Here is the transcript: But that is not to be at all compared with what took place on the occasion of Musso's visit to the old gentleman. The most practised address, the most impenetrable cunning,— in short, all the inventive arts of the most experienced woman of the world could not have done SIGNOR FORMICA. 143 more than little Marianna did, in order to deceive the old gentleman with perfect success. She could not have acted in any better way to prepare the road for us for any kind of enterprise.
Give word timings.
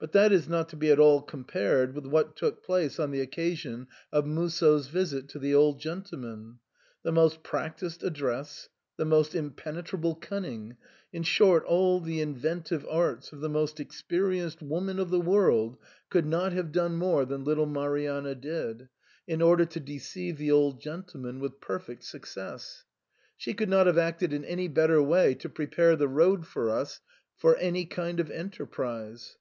But 0.00 0.12
that 0.12 0.30
is 0.30 0.48
not 0.48 0.68
to 0.68 0.76
be 0.76 0.92
at 0.92 1.00
all 1.00 1.20
compared 1.22 1.92
with 1.92 2.06
what 2.06 2.36
took 2.36 2.62
place 2.62 3.00
on 3.00 3.10
the 3.10 3.20
occasion 3.20 3.88
of 4.12 4.26
Musso's 4.28 4.86
visit 4.86 5.26
to 5.30 5.40
the 5.40 5.56
old 5.56 5.80
gentleman. 5.80 6.60
The 7.02 7.10
most 7.10 7.42
practised 7.42 8.04
address, 8.04 8.68
the 8.96 9.04
most 9.04 9.34
impenetrable 9.34 10.14
cunning,— 10.14 10.76
in 11.12 11.24
short, 11.24 11.64
all 11.64 11.98
the 11.98 12.20
inventive 12.20 12.86
arts 12.88 13.32
of 13.32 13.40
the 13.40 13.48
most 13.48 13.80
experienced 13.80 14.62
woman 14.62 15.00
of 15.00 15.10
the 15.10 15.18
world 15.18 15.76
could 16.10 16.26
not 16.26 16.52
have 16.52 16.70
done 16.70 16.92
SIGNOR 16.92 17.00
FORMICA. 17.26 17.32
143 17.36 17.36
more 17.36 17.38
than 17.38 17.44
little 17.44 17.66
Marianna 17.84 18.34
did, 18.36 18.88
in 19.26 19.42
order 19.42 19.64
to 19.64 19.80
deceive 19.80 20.38
the 20.38 20.52
old 20.52 20.80
gentleman 20.80 21.40
with 21.40 21.60
perfect 21.60 22.04
success. 22.04 22.84
She 23.36 23.52
could 23.52 23.68
not 23.68 23.88
have 23.88 23.98
acted 23.98 24.32
in 24.32 24.44
any 24.44 24.68
better 24.68 25.02
way 25.02 25.34
to 25.34 25.48
prepare 25.48 25.96
the 25.96 26.06
road 26.06 26.46
for 26.46 26.70
us 26.70 27.00
for 27.34 27.56
any 27.56 27.84
kind 27.84 28.20
of 28.20 28.30
enterprise. 28.30 29.36